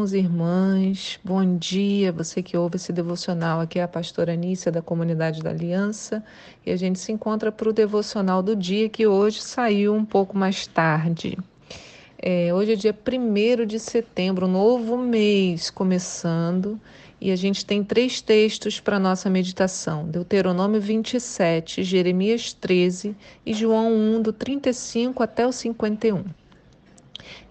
irmãos 0.00 0.12
e 0.14 0.18
irmãs, 0.18 1.20
bom 1.22 1.58
dia. 1.58 2.10
Você 2.12 2.42
que 2.42 2.56
ouve 2.56 2.76
esse 2.76 2.90
devocional 2.90 3.60
aqui 3.60 3.78
é 3.78 3.82
a 3.82 3.88
pastora 3.88 4.32
Anícia 4.32 4.72
da 4.72 4.80
Comunidade 4.80 5.42
da 5.42 5.50
Aliança 5.50 6.24
e 6.64 6.70
a 6.70 6.76
gente 6.76 6.98
se 6.98 7.12
encontra 7.12 7.52
para 7.52 7.68
o 7.68 7.72
devocional 7.72 8.42
do 8.42 8.56
dia 8.56 8.88
que 8.88 9.06
hoje 9.06 9.42
saiu 9.42 9.94
um 9.94 10.04
pouco 10.04 10.38
mais 10.38 10.66
tarde. 10.66 11.36
É, 12.18 12.52
hoje 12.54 12.72
é 12.72 12.76
dia 12.76 12.96
1 12.96 13.66
de 13.66 13.78
setembro, 13.78 14.48
novo 14.48 14.96
mês 14.96 15.68
começando 15.68 16.80
e 17.20 17.30
a 17.30 17.36
gente 17.36 17.66
tem 17.66 17.84
três 17.84 18.22
textos 18.22 18.80
para 18.80 18.98
nossa 18.98 19.28
meditação: 19.28 20.08
Deuteronômio 20.08 20.80
27, 20.80 21.84
Jeremias 21.84 22.54
13 22.54 23.14
e 23.44 23.52
João 23.52 23.92
1, 23.92 24.22
do 24.22 24.32
35 24.32 25.22
até 25.22 25.46
o 25.46 25.52
51. 25.52 26.24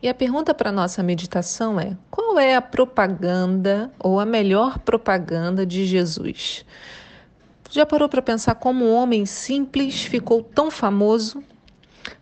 E 0.01 0.07
a 0.07 0.13
pergunta 0.13 0.53
para 0.53 0.71
nossa 0.71 1.03
meditação 1.03 1.79
é: 1.79 1.95
qual 2.09 2.28
é 2.39 2.55
a 2.55 2.61
propaganda 2.61 3.91
ou 3.99 4.19
a 4.19 4.25
melhor 4.25 4.79
propaganda 4.79 5.65
de 5.65 5.85
Jesus? 5.85 6.65
Já 7.69 7.85
parou 7.85 8.09
para 8.09 8.21
pensar 8.21 8.55
como 8.55 8.85
um 8.85 8.93
homem 8.93 9.25
simples 9.25 10.01
ficou 10.01 10.41
tão 10.41 10.71
famoso? 10.71 11.43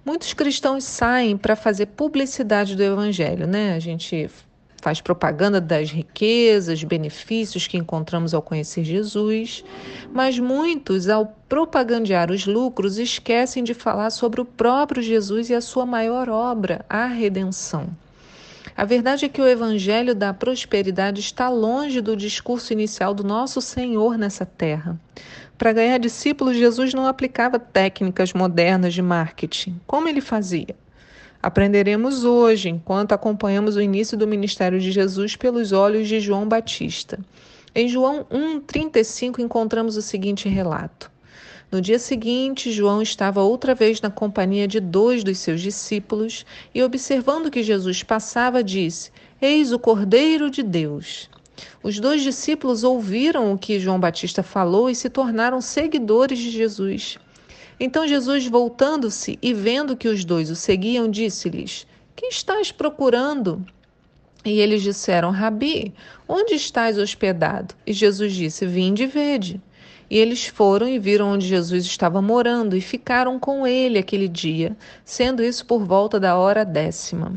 Muitos 0.04 0.34
cristãos 0.34 0.84
saem 0.84 1.38
para 1.38 1.56
fazer 1.56 1.88
publicidade 1.88 2.76
do 2.76 2.84
evangelho, 2.84 3.48
né? 3.48 3.74
A 3.74 3.80
gente 3.80 4.30
faz 4.82 5.02
propaganda 5.02 5.60
das 5.60 5.92
riquezas, 5.92 6.84
benefícios 6.84 7.68
que 7.68 7.78
encontramos 7.78 8.34
ao 8.34 8.42
conhecer 8.42 8.84
Jesus, 8.84 9.64
mas 10.14 10.40
muitos, 10.40 11.10
ao 11.10 11.26
propagandear 11.50 12.32
os 12.32 12.46
lucros, 12.46 12.98
esquecem 12.98 13.64
de 13.64 13.74
falar 13.74 14.10
sobre 14.10 14.42
o 14.42 14.46
próprio 14.46 15.02
Jesus 15.02 15.50
e 15.50 15.56
a 15.56 15.62
sua 15.62 15.86
maior 15.86 16.30
obra, 16.30 16.86
a 16.90 17.06
redenção. 17.06 17.90
A 18.78 18.86
verdade 18.86 19.26
é 19.26 19.30
que 19.30 19.42
o 19.42 19.48
evangelho 19.48 20.14
da 20.14 20.32
prosperidade 20.32 21.20
está 21.20 21.50
longe 21.50 22.00
do 22.00 22.16
discurso 22.16 22.72
inicial 22.72 23.12
do 23.12 23.24
nosso 23.24 23.60
Senhor 23.60 24.20
nessa 24.20 24.46
terra. 24.46 25.02
Para 25.58 25.74
ganhar 25.74 25.98
discípulos, 25.98 26.56
Jesus 26.56 26.94
não 26.94 27.08
aplicava 27.08 27.58
técnicas 27.58 28.34
modernas 28.34 28.94
de 28.94 29.02
marketing. 29.02 29.82
Como 29.88 30.08
ele 30.08 30.22
fazia? 30.22 30.76
Aprenderemos 31.42 32.24
hoje, 32.24 32.70
enquanto 32.70 33.14
acompanhamos 33.14 33.76
o 33.76 33.82
início 33.82 34.16
do 34.16 34.28
ministério 34.28 34.80
de 34.80 34.92
Jesus 34.92 35.36
pelos 35.36 35.72
olhos 35.72 36.08
de 36.08 36.20
João 36.20 36.48
Batista. 36.48 37.18
Em 37.74 37.88
João 37.88 38.26
1,35 38.26 39.40
encontramos 39.40 39.98
o 39.98 40.04
seguinte 40.04 40.48
relato. 40.48 41.10
No 41.70 41.82
dia 41.82 42.00
seguinte, 42.00 42.72
João 42.72 43.02
estava 43.02 43.44
outra 43.44 43.76
vez 43.76 44.00
na 44.00 44.10
companhia 44.10 44.66
de 44.66 44.80
dois 44.80 45.22
dos 45.22 45.38
seus 45.40 45.60
discípulos 45.60 46.46
e, 46.74 46.82
observando 46.82 47.52
que 47.52 47.62
Jesus 47.62 48.04
passava, 48.04 48.64
disse: 48.64 49.12
Eis 49.42 49.74
o 49.74 49.80
Cordeiro 49.80 50.50
de 50.50 50.64
Deus. 50.64 51.30
Os 51.84 52.00
dois 52.00 52.22
discípulos 52.22 52.86
ouviram 52.86 53.52
o 53.52 53.58
que 53.58 53.82
João 53.82 54.00
Batista 54.00 54.42
falou 54.42 54.90
e 54.90 54.96
se 54.96 55.10
tornaram 55.10 55.60
seguidores 55.60 56.40
de 56.40 56.52
Jesus. 56.52 57.18
Então 57.78 58.08
Jesus, 58.08 58.48
voltando-se 58.48 59.38
e 59.42 59.54
vendo 59.54 59.98
que 59.98 60.08
os 60.08 60.24
dois 60.24 60.50
o 60.50 60.56
seguiam, 60.56 61.12
disse-lhes: 61.12 61.86
Que 62.16 62.28
estás 62.28 62.72
procurando? 62.72 63.66
E 64.46 64.62
eles 64.62 64.82
disseram: 64.82 65.32
Rabi, 65.32 65.94
onde 66.30 66.54
estás 66.54 66.98
hospedado? 66.98 67.76
E 67.86 67.92
Jesus 67.92 68.32
disse: 68.32 68.66
Vinde 68.66 69.04
e 69.04 69.08
vede. 69.08 69.62
E 70.10 70.18
eles 70.18 70.48
foram 70.48 70.88
e 70.88 70.98
viram 70.98 71.34
onde 71.34 71.46
Jesus 71.46 71.86
estava 71.86 72.22
morando 72.22 72.76
e 72.76 72.82
ficaram 72.82 73.38
com 73.38 73.68
ele 73.68 73.98
aquele 73.98 74.28
dia, 74.28 74.76
sendo 75.04 75.44
isso 75.44 75.66
por 75.66 75.84
volta 75.84 76.20
da 76.20 76.38
hora 76.38 76.64
décima. 76.64 77.34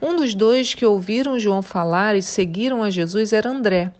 Um 0.00 0.14
dos 0.14 0.34
dois 0.34 0.74
que 0.74 0.86
ouviram 0.86 1.38
João 1.38 1.62
falar 1.62 2.14
e 2.14 2.22
seguiram 2.22 2.82
a 2.82 2.90
Jesus 2.90 3.32
era 3.32 3.50
André, 3.50 3.92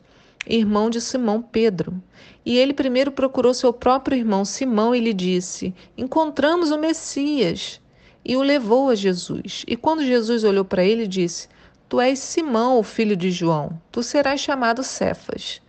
irmão 0.46 0.88
de 0.88 1.00
Simão 1.00 1.42
Pedro. 1.42 2.00
E 2.44 2.56
ele 2.56 2.72
primeiro 2.72 3.10
procurou 3.10 3.52
seu 3.52 3.72
próprio 3.72 4.16
irmão 4.16 4.44
Simão 4.44 4.94
e 4.94 5.00
lhe 5.00 5.12
disse: 5.12 5.74
Encontramos 5.96 6.70
o 6.70 6.78
Messias. 6.78 7.80
E 8.24 8.36
o 8.36 8.42
levou 8.42 8.90
a 8.90 8.94
Jesus. 8.94 9.64
E 9.66 9.76
quando 9.76 10.04
Jesus 10.04 10.44
olhou 10.44 10.64
para 10.64 10.84
ele, 10.84 11.06
disse: 11.06 11.48
Tu 11.88 12.00
és 12.00 12.18
Simão, 12.18 12.78
o 12.78 12.82
filho 12.82 13.16
de 13.16 13.30
João, 13.30 13.80
tu 13.90 14.02
serás 14.02 14.40
chamado 14.40 14.82
Cefas. 14.82 15.60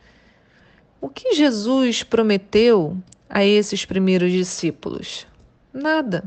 O 1.00 1.09
que 1.09 1.35
Jesus 1.35 2.02
prometeu 2.02 2.97
a 3.30 3.46
esses 3.46 3.85
primeiros 3.85 4.31
discípulos? 4.31 5.28
Nada. 5.72 6.24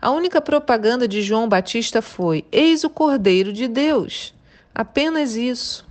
A 0.00 0.12
única 0.12 0.40
propaganda 0.40 1.08
de 1.08 1.22
João 1.22 1.48
Batista 1.48 2.00
foi: 2.00 2.44
Eis 2.52 2.84
o 2.84 2.90
Cordeiro 2.90 3.52
de 3.52 3.66
Deus. 3.66 4.32
Apenas 4.72 5.34
isso. 5.34 5.84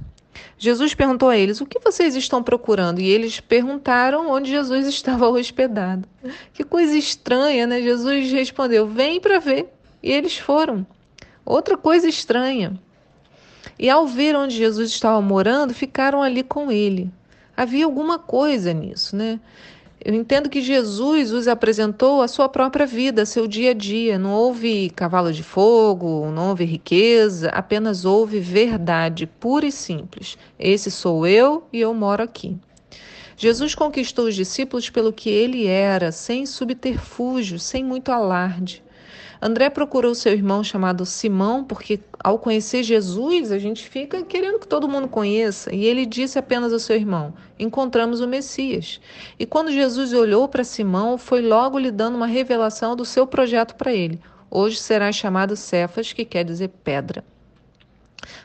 Jesus 0.58 0.94
perguntou 0.94 1.28
a 1.28 1.38
eles: 1.38 1.60
O 1.60 1.66
que 1.66 1.78
vocês 1.78 2.16
estão 2.16 2.42
procurando? 2.42 3.02
E 3.02 3.10
eles 3.10 3.42
perguntaram 3.42 4.30
onde 4.32 4.50
Jesus 4.50 4.88
estava 4.88 5.28
hospedado. 5.28 6.08
Que 6.54 6.64
coisa 6.64 6.98
estranha, 6.98 7.68
né? 7.68 7.82
Jesus 7.82 8.32
respondeu: 8.32 8.88
Vem 8.88 9.20
para 9.20 9.40
ver. 9.40 9.74
E 10.02 10.10
eles 10.10 10.38
foram. 10.38 10.88
Outra 11.44 11.76
coisa 11.76 12.08
estranha. 12.08 12.80
E 13.78 13.90
ao 13.90 14.08
ver 14.08 14.38
onde 14.38 14.56
Jesus 14.56 14.90
estava 14.90 15.20
morando, 15.22 15.74
ficaram 15.74 16.24
ali 16.24 16.44
com 16.44 16.72
ele 16.72 17.12
havia 17.56 17.86
alguma 17.86 18.20
coisa 18.20 18.74
nisso, 18.74 19.16
né? 19.16 19.40
Eu 20.04 20.14
entendo 20.14 20.50
que 20.50 20.62
Jesus 20.62 21.32
os 21.32 21.48
apresentou 21.48 22.22
a 22.22 22.28
sua 22.28 22.48
própria 22.48 22.86
vida, 22.86 23.26
seu 23.26 23.48
dia 23.48 23.72
a 23.72 23.74
dia. 23.74 24.20
Não 24.20 24.34
houve 24.34 24.92
cavalo 24.92 25.34
de 25.34 25.42
fogo, 25.42 26.30
não 26.30 26.50
houve 26.50 26.64
riqueza, 26.64 27.50
apenas 27.50 28.06
houve 28.06 28.40
verdade 28.40 29.26
pura 29.26 29.66
e 29.66 29.72
simples. 29.72 30.38
Esse 30.60 30.92
sou 30.92 31.26
eu 31.26 31.68
e 31.74 31.82
eu 31.82 31.92
moro 31.92 32.22
aqui. 32.22 32.56
Jesus 33.36 33.74
conquistou 33.74 34.28
os 34.28 34.36
discípulos 34.36 34.92
pelo 34.92 35.12
que 35.12 35.30
ele 35.30 35.66
era, 35.66 36.12
sem 36.12 36.46
subterfúgio, 36.46 37.58
sem 37.58 37.84
muito 37.84 38.12
alarde. 38.12 38.85
André 39.46 39.70
procurou 39.70 40.16
seu 40.16 40.34
irmão 40.34 40.64
chamado 40.64 41.06
Simão, 41.06 41.64
porque 41.64 42.00
ao 42.20 42.40
conhecer 42.40 42.82
Jesus, 42.82 43.52
a 43.52 43.60
gente 43.60 43.88
fica 43.88 44.24
querendo 44.24 44.58
que 44.58 44.68
todo 44.68 44.90
mundo 44.90 45.08
conheça. 45.08 45.72
E 45.72 45.86
ele 45.86 46.04
disse 46.04 46.40
apenas 46.40 46.74
ao 46.74 46.80
seu 46.80 46.96
irmão: 46.96 47.32
Encontramos 47.60 48.22
o 48.22 48.28
Messias. 48.28 49.00
E 49.38 49.46
quando 49.46 49.72
Jesus 49.72 50.14
olhou 50.14 50.50
para 50.50 50.64
Simão, 50.64 51.16
foi 51.16 51.44
logo 51.44 51.78
lhe 51.78 51.92
dando 51.92 52.16
uma 52.16 52.26
revelação 52.26 52.96
do 52.96 53.06
seu 53.06 53.28
projeto 53.28 53.76
para 53.76 53.94
ele. 53.94 54.20
Hoje 54.50 54.78
será 54.78 55.12
chamado 55.12 55.56
Cefas, 55.56 56.12
que 56.12 56.26
quer 56.26 56.44
dizer 56.44 56.70
pedra. 56.84 57.24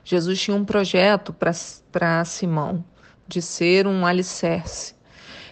Jesus 0.04 0.38
tinha 0.38 0.54
um 0.54 0.66
projeto 0.66 1.32
para 1.32 2.24
Simão, 2.26 2.84
de 3.26 3.40
ser 3.40 3.86
um 3.86 4.04
alicerce. 4.04 4.94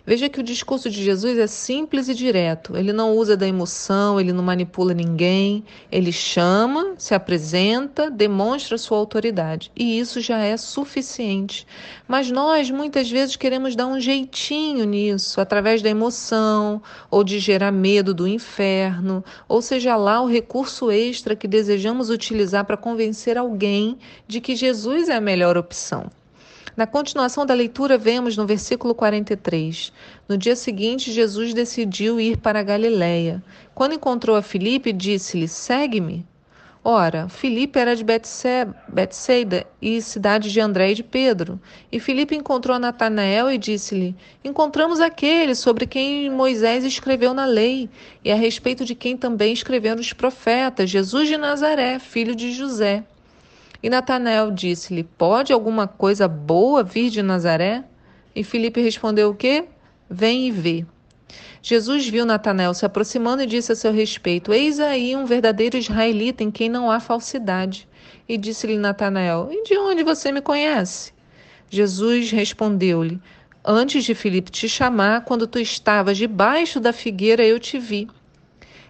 Veja 0.08 0.26
que 0.26 0.40
o 0.40 0.42
discurso 0.42 0.88
de 0.88 1.04
Jesus 1.04 1.36
é 1.36 1.46
simples 1.46 2.08
e 2.08 2.14
direto. 2.14 2.74
Ele 2.74 2.94
não 2.94 3.14
usa 3.14 3.36
da 3.36 3.46
emoção, 3.46 4.18
ele 4.18 4.32
não 4.32 4.42
manipula 4.42 4.94
ninguém. 4.94 5.62
Ele 5.92 6.10
chama, 6.10 6.94
se 6.96 7.14
apresenta, 7.14 8.10
demonstra 8.10 8.78
sua 8.78 8.96
autoridade. 8.96 9.70
E 9.76 9.98
isso 9.98 10.18
já 10.22 10.38
é 10.38 10.56
suficiente. 10.56 11.66
Mas 12.08 12.30
nós 12.30 12.70
muitas 12.70 13.10
vezes 13.10 13.36
queremos 13.36 13.76
dar 13.76 13.86
um 13.86 14.00
jeitinho 14.00 14.86
nisso, 14.86 15.42
através 15.42 15.82
da 15.82 15.90
emoção, 15.90 16.80
ou 17.10 17.22
de 17.22 17.38
gerar 17.38 17.70
medo 17.70 18.14
do 18.14 18.26
inferno, 18.26 19.22
ou 19.46 19.60
seja 19.60 19.94
lá 19.94 20.22
o 20.22 20.26
recurso 20.26 20.90
extra 20.90 21.36
que 21.36 21.46
desejamos 21.46 22.08
utilizar 22.08 22.64
para 22.64 22.78
convencer 22.78 23.36
alguém 23.36 23.98
de 24.26 24.40
que 24.40 24.56
Jesus 24.56 25.10
é 25.10 25.16
a 25.16 25.20
melhor 25.20 25.58
opção. 25.58 26.10
Na 26.78 26.86
continuação 26.86 27.44
da 27.44 27.54
leitura, 27.54 27.98
vemos 27.98 28.36
no 28.36 28.46
versículo 28.46 28.94
43. 28.94 29.92
No 30.28 30.38
dia 30.38 30.54
seguinte, 30.54 31.10
Jesus 31.10 31.52
decidiu 31.52 32.20
ir 32.20 32.36
para 32.36 32.60
a 32.60 32.62
Galiléia. 32.62 33.42
Quando 33.74 33.96
encontrou 33.96 34.36
a 34.36 34.42
Filipe, 34.42 34.92
disse-lhe: 34.92 35.48
Segue-me. 35.48 36.24
Ora, 36.84 37.28
Filipe 37.28 37.80
era 37.80 37.96
de 37.96 38.04
Betsaida 38.04 39.66
e 39.82 40.00
cidade 40.00 40.52
de 40.52 40.60
André 40.60 40.92
e 40.92 40.94
de 40.94 41.02
Pedro. 41.02 41.60
E 41.90 41.98
Filipe 41.98 42.36
encontrou 42.36 42.78
Natanael 42.78 43.50
e 43.50 43.58
disse-lhe: 43.58 44.14
Encontramos 44.44 45.00
aquele 45.00 45.56
sobre 45.56 45.84
quem 45.84 46.30
Moisés 46.30 46.84
escreveu 46.84 47.34
na 47.34 47.44
lei, 47.44 47.90
e 48.24 48.30
a 48.30 48.36
respeito 48.36 48.84
de 48.84 48.94
quem 48.94 49.16
também 49.16 49.52
escreveram 49.52 50.00
os 50.00 50.12
profetas, 50.12 50.88
Jesus 50.88 51.26
de 51.26 51.36
Nazaré, 51.36 51.98
filho 51.98 52.36
de 52.36 52.52
José. 52.52 53.02
E 53.82 53.88
Natanael 53.88 54.50
disse-lhe: 54.50 55.04
Pode 55.04 55.52
alguma 55.52 55.86
coisa 55.86 56.26
boa 56.26 56.82
vir 56.82 57.10
de 57.10 57.22
Nazaré? 57.22 57.84
E 58.34 58.42
Filipe 58.42 58.80
respondeu: 58.80 59.30
O 59.30 59.34
quê? 59.34 59.66
Vem 60.10 60.48
e 60.48 60.50
vê. 60.50 60.84
Jesus 61.62 62.08
viu 62.08 62.24
Natanael 62.24 62.72
se 62.74 62.86
aproximando 62.86 63.42
e 63.42 63.46
disse 63.46 63.72
a 63.72 63.76
seu 63.76 63.92
respeito: 63.92 64.52
Eis 64.52 64.80
aí 64.80 65.14
um 65.14 65.26
verdadeiro 65.26 65.76
israelita 65.76 66.42
em 66.42 66.50
quem 66.50 66.68
não 66.68 66.90
há 66.90 66.98
falsidade. 66.98 67.88
E 68.28 68.36
disse-lhe 68.36 68.76
Natanael: 68.76 69.48
E 69.52 69.62
de 69.62 69.78
onde 69.78 70.02
você 70.02 70.32
me 70.32 70.40
conhece? 70.40 71.12
Jesus 71.70 72.30
respondeu-lhe: 72.30 73.20
Antes 73.64 74.04
de 74.04 74.14
Filipe 74.14 74.50
te 74.50 74.68
chamar, 74.68 75.24
quando 75.24 75.46
tu 75.46 75.58
estavas 75.58 76.16
debaixo 76.16 76.80
da 76.80 76.92
figueira, 76.92 77.44
eu 77.44 77.60
te 77.60 77.78
vi. 77.78 78.08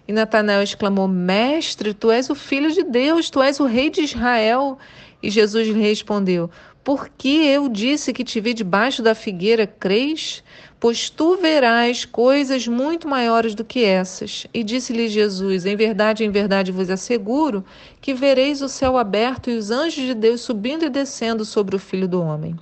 E 0.09 0.11
Natanael 0.11 0.63
exclamou: 0.63 1.07
Mestre, 1.07 1.93
tu 1.93 2.09
és 2.09 2.31
o 2.31 2.33
filho 2.33 2.71
de 2.71 2.81
Deus, 2.81 3.29
tu 3.29 3.43
és 3.43 3.59
o 3.59 3.65
rei 3.65 3.91
de 3.91 4.01
Israel. 4.01 4.75
E 5.21 5.29
Jesus 5.29 5.67
lhe 5.67 5.79
respondeu: 5.79 6.49
Porque 6.83 7.27
eu 7.27 7.69
disse 7.69 8.11
que 8.11 8.23
te 8.23 8.41
vi 8.41 8.55
debaixo 8.55 9.03
da 9.03 9.13
figueira, 9.13 9.67
crês? 9.67 10.43
Pois 10.79 11.11
tu 11.11 11.37
verás 11.37 12.05
coisas 12.05 12.67
muito 12.67 13.07
maiores 13.07 13.53
do 13.53 13.63
que 13.63 13.83
essas. 13.83 14.47
E 14.51 14.63
disse-lhe 14.63 15.07
Jesus: 15.09 15.67
Em 15.67 15.75
verdade, 15.75 16.25
em 16.25 16.31
verdade 16.31 16.71
vos 16.71 16.89
asseguro 16.89 17.63
que 18.01 18.11
vereis 18.11 18.63
o 18.63 18.67
céu 18.67 18.97
aberto 18.97 19.51
e 19.51 19.57
os 19.57 19.69
anjos 19.69 20.07
de 20.07 20.15
Deus 20.15 20.41
subindo 20.41 20.85
e 20.85 20.89
descendo 20.89 21.45
sobre 21.45 21.75
o 21.75 21.79
filho 21.79 22.07
do 22.07 22.19
homem. 22.19 22.55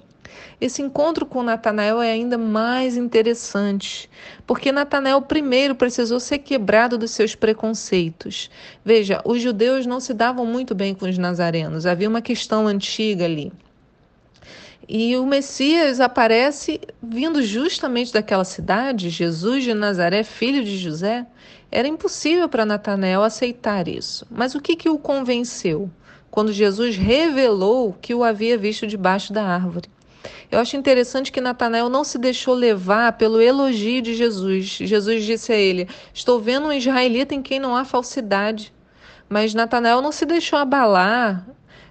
Esse 0.59 0.81
encontro 0.81 1.25
com 1.25 1.43
Natanael 1.43 2.01
é 2.01 2.11
ainda 2.11 2.37
mais 2.37 2.97
interessante, 2.97 4.09
porque 4.45 4.71
Natanael 4.71 5.21
primeiro 5.21 5.75
precisou 5.75 6.19
ser 6.19 6.39
quebrado 6.39 6.97
dos 6.97 7.11
seus 7.11 7.35
preconceitos. 7.35 8.49
Veja, 8.83 9.21
os 9.23 9.41
judeus 9.41 9.85
não 9.85 9.99
se 9.99 10.13
davam 10.13 10.45
muito 10.45 10.73
bem 10.73 10.95
com 10.95 11.07
os 11.07 11.17
nazarenos, 11.17 11.85
havia 11.85 12.09
uma 12.09 12.21
questão 12.21 12.67
antiga 12.67 13.25
ali. 13.25 13.51
E 14.89 15.17
o 15.17 15.25
Messias 15.25 15.99
aparece 15.99 16.79
vindo 17.03 17.43
justamente 17.43 18.13
daquela 18.13 18.45
cidade, 18.45 19.09
Jesus 19.09 19.65
de 19.65 19.73
Nazaré, 19.73 20.23
filho 20.23 20.63
de 20.63 20.77
José. 20.77 21.25
Era 21.69 21.89
impossível 21.89 22.47
para 22.47 22.65
Natanael 22.65 23.21
aceitar 23.21 23.89
isso. 23.89 24.25
Mas 24.31 24.55
o 24.55 24.61
que, 24.61 24.77
que 24.77 24.87
o 24.87 24.97
convenceu? 24.97 25.91
Quando 26.31 26.53
Jesus 26.53 26.95
revelou 26.95 27.97
que 28.01 28.13
o 28.13 28.23
havia 28.23 28.57
visto 28.57 28.87
debaixo 28.87 29.33
da 29.33 29.43
árvore. 29.43 29.89
Eu 30.51 30.59
acho 30.59 30.77
interessante 30.77 31.31
que 31.31 31.41
Natanael 31.41 31.89
não 31.89 32.03
se 32.03 32.17
deixou 32.17 32.53
levar 32.53 33.13
pelo 33.13 33.41
elogio 33.41 34.01
de 34.01 34.13
Jesus. 34.13 34.65
Jesus 34.65 35.23
disse 35.23 35.51
a 35.51 35.55
ele: 35.55 35.87
Estou 36.13 36.39
vendo 36.39 36.67
um 36.67 36.73
israelita 36.73 37.35
em 37.35 37.41
quem 37.41 37.59
não 37.59 37.75
há 37.75 37.83
falsidade. 37.83 38.73
Mas 39.29 39.53
Natanael 39.53 40.01
não 40.01 40.11
se 40.11 40.25
deixou 40.25 40.57
abalar, 40.57 41.45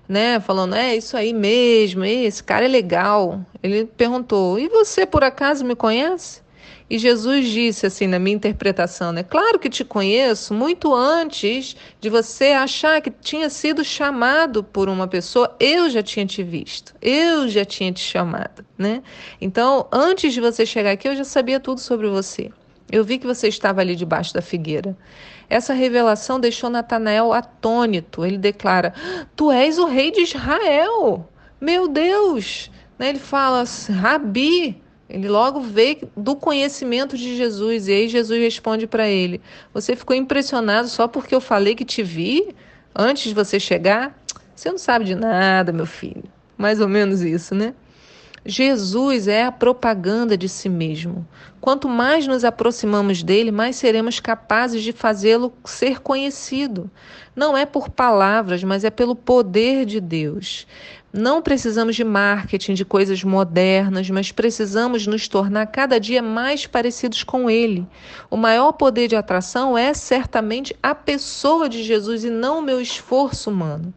né? 0.09 0.41
Falando, 0.41 0.75
é 0.75 0.97
isso 0.97 1.17
aí 1.17 1.33
mesmo, 1.33 2.05
esse 2.05 2.43
cara 2.43 2.65
é 2.65 2.69
legal. 2.69 3.41
Ele 3.63 3.85
perguntou: 3.85 4.59
E 4.59 4.69
você 4.69 5.05
por 5.05 5.23
acaso 5.23 5.65
me 5.65 5.75
conhece? 5.75 6.46
E 6.89 6.99
Jesus 6.99 7.49
disse 7.49 7.87
assim, 7.87 8.07
na 8.07 8.19
minha 8.19 8.37
interpretação, 8.37 9.11
né? 9.11 9.25
Claro 9.25 9.59
que 9.59 9.69
te 9.69 9.85
conheço 9.85 10.55
muito 10.55 10.95
antes 10.95 11.77
de 12.01 12.09
você 12.09 12.53
achar 12.53 13.01
que 13.01 13.11
tinha 13.11 13.51
sido 13.51 13.85
chamado 13.85 14.63
por 14.63 14.89
uma 14.89 15.09
pessoa, 15.09 15.55
eu 15.59 15.91
já 15.91 16.01
tinha 16.01 16.25
te 16.25 16.45
visto, 16.45 16.95
eu 17.03 17.49
já 17.49 17.65
tinha 17.65 17.91
te 17.91 18.01
chamado, 18.01 18.65
né? 18.79 19.03
Então, 19.41 19.89
antes 19.91 20.33
de 20.33 20.41
você 20.41 20.65
chegar 20.65 20.93
aqui, 20.93 21.09
eu 21.09 21.17
já 21.17 21.25
sabia 21.25 21.59
tudo 21.59 21.81
sobre 21.81 22.09
você. 22.09 22.53
Eu 22.91 23.05
vi 23.05 23.19
que 23.19 23.27
você 23.27 23.49
estava 23.49 23.81
ali 23.81 23.97
debaixo 23.97 24.33
da 24.33 24.41
figueira. 24.41 24.97
Essa 25.51 25.75
revelação 25.75 26.39
deixou 26.39 26.71
Natanael 26.71 27.33
atônito. 27.33 28.25
Ele 28.25 28.39
declara: 28.39 28.95
Tu 29.35 29.51
és 29.51 29.77
o 29.79 29.87
rei 29.87 30.13
de 30.13 30.21
Israel. 30.21 31.29
Meu 31.61 31.89
Deus! 31.89 32.71
Né? 32.97 33.09
Ele 33.09 33.19
fala: 33.19 33.65
Rabi, 33.91 34.81
ele 35.09 35.29
logo 35.29 35.61
vê 35.61 35.99
do 36.17 36.35
conhecimento 36.35 37.17
de 37.17 37.37
Jesus. 37.37 37.89
E 37.89 37.93
aí 37.93 38.09
Jesus 38.09 38.41
responde 38.41 38.87
para 38.87 39.09
ele: 39.09 39.41
Você 39.73 39.95
ficou 39.95 40.17
impressionado 40.17 40.89
só 40.89 41.07
porque 41.07 41.35
eu 41.35 41.41
falei 41.41 41.75
que 41.75 41.85
te 41.85 42.03
vi 42.03 42.55
antes 42.95 43.25
de 43.29 43.35
você 43.35 43.61
chegar? 43.61 44.19
Você 44.55 44.71
não 44.71 44.79
sabe 44.79 45.05
de 45.05 45.15
nada, 45.15 45.73
meu 45.73 45.87
filho. 45.87 46.25
Mais 46.57 46.81
ou 46.81 46.89
menos 46.89 47.21
isso, 47.21 47.55
né? 47.55 47.75
Jesus 48.49 49.27
é 49.27 49.45
a 49.45 49.51
propaganda 49.51 50.37
de 50.37 50.49
si 50.49 50.69
mesmo. 50.69 51.27
Quanto 51.61 51.89
mais 51.89 52.29
nos 52.29 52.45
aproximamos 52.45 53.23
dele, 53.23 53.51
mais 53.51 53.75
seremos 53.75 54.21
capazes 54.21 54.85
de 54.85 54.93
fazê-lo 54.93 55.53
ser 55.65 56.01
conhecido. 56.01 56.89
Não 57.35 57.57
é 57.57 57.67
por 57.67 57.91
palavras, 57.91 58.63
mas 58.63 58.85
é 58.85 58.91
pelo 58.91 59.17
poder 59.17 59.85
de 59.85 60.01
Deus. 60.01 60.65
Não 61.13 61.41
precisamos 61.41 61.97
de 61.97 62.05
marketing, 62.05 62.75
de 62.75 62.85
coisas 62.85 63.23
modernas, 63.25 64.11
mas 64.11 64.33
precisamos 64.33 65.07
nos 65.07 65.29
tornar 65.29 65.67
cada 65.67 65.99
dia 65.99 66.21
mais 66.21 66.67
parecidos 66.67 67.23
com 67.23 67.49
Ele. 67.49 67.87
O 68.31 68.37
maior 68.37 68.73
poder 68.73 69.09
de 69.09 69.17
atração 69.17 69.79
é 69.79 69.95
certamente 69.95 70.77
a 70.83 70.95
pessoa 70.95 71.69
de 71.69 71.83
Jesus 71.83 72.25
e 72.25 72.31
não 72.31 72.59
o 72.59 72.63
meu 72.63 72.81
esforço 72.81 73.51
humano. 73.51 73.95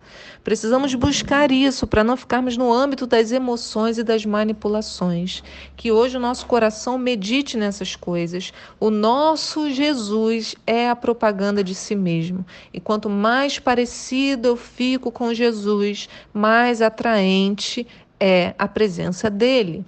Precisamos 0.50 0.96
buscar 0.96 1.52
isso 1.52 1.86
para 1.86 2.04
não 2.04 2.18
ficarmos 2.18 2.58
no 2.58 2.74
âmbito 2.74 3.06
das 3.06 3.32
emoções 3.32 4.00
e 4.00 4.04
das 4.04 4.26
manipulações. 4.26 5.44
Que 5.78 5.92
hoje 5.92 6.18
o 6.18 6.20
nosso 6.20 6.48
coração 6.48 6.98
medite 6.98 7.56
nessas 7.56 7.96
coisas. 7.96 8.52
O 8.80 8.90
nosso 8.90 9.70
Jesus 9.70 10.56
é 10.66 10.90
a 10.90 10.96
propaganda 10.96 11.64
de 11.64 11.76
si 11.76 11.96
mesmo. 11.96 12.44
E 12.74 12.80
quanto 12.80 13.12
mais 13.12 13.60
parecido 13.60 14.48
eu 14.48 14.56
fico 14.56 15.12
com 15.12 15.32
Jesus, 15.36 16.10
mais 16.34 16.82
atraente 16.82 17.86
é 18.20 18.56
a 18.58 18.68
presença 18.68 19.30
dele 19.30 19.86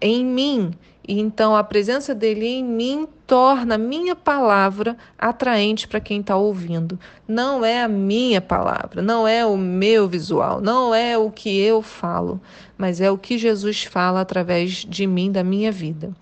em 0.00 0.24
mim. 0.24 0.70
Então 1.08 1.54
a 1.54 1.62
presença 1.62 2.14
dele 2.14 2.46
em 2.46 2.64
mim 2.64 3.06
torna 3.26 3.76
a 3.76 3.78
minha 3.78 4.16
palavra 4.16 4.96
atraente 5.16 5.86
para 5.86 6.00
quem 6.00 6.20
está 6.20 6.36
ouvindo. 6.36 6.98
Não 7.28 7.64
é 7.64 7.82
a 7.82 7.88
minha 7.88 8.40
palavra, 8.40 9.00
não 9.00 9.26
é 9.26 9.46
o 9.46 9.56
meu 9.56 10.08
visual, 10.08 10.60
não 10.60 10.94
é 10.94 11.16
o 11.16 11.30
que 11.30 11.60
eu 11.60 11.80
falo, 11.80 12.40
mas 12.76 13.00
é 13.00 13.10
o 13.10 13.18
que 13.18 13.38
Jesus 13.38 13.84
fala 13.84 14.20
através 14.20 14.84
de 14.84 15.06
mim, 15.06 15.30
da 15.30 15.44
minha 15.44 15.70
vida 15.70 16.12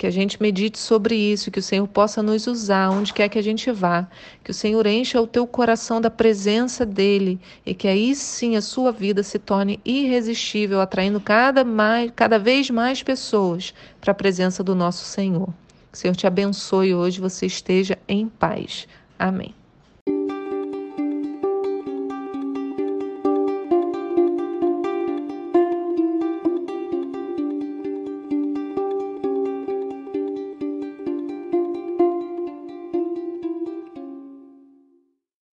que 0.00 0.06
a 0.06 0.10
gente 0.10 0.40
medite 0.40 0.78
sobre 0.78 1.14
isso, 1.14 1.50
que 1.50 1.58
o 1.58 1.62
Senhor 1.62 1.86
possa 1.86 2.22
nos 2.22 2.46
usar 2.46 2.88
onde 2.88 3.12
quer 3.12 3.28
que 3.28 3.38
a 3.38 3.42
gente 3.42 3.70
vá, 3.70 4.08
que 4.42 4.50
o 4.50 4.54
Senhor 4.54 4.86
encha 4.86 5.20
o 5.20 5.26
teu 5.26 5.46
coração 5.46 6.00
da 6.00 6.08
presença 6.08 6.86
dele 6.86 7.38
e 7.66 7.74
que 7.74 7.86
aí 7.86 8.14
sim 8.14 8.56
a 8.56 8.62
sua 8.62 8.92
vida 8.92 9.22
se 9.22 9.38
torne 9.38 9.78
irresistível, 9.84 10.80
atraindo 10.80 11.20
cada, 11.20 11.64
mais, 11.64 12.10
cada 12.16 12.38
vez 12.38 12.70
mais 12.70 13.02
pessoas 13.02 13.74
para 14.00 14.12
a 14.12 14.14
presença 14.14 14.64
do 14.64 14.74
nosso 14.74 15.04
Senhor. 15.04 15.48
Que 15.92 15.98
o 15.98 16.00
Senhor 16.00 16.16
te 16.16 16.26
abençoe 16.26 16.94
hoje, 16.94 17.20
você 17.20 17.44
esteja 17.44 17.98
em 18.08 18.26
paz. 18.26 18.88
Amém. 19.18 19.59